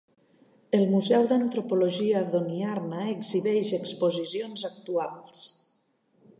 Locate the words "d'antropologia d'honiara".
1.31-3.03